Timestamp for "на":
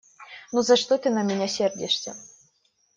1.11-1.21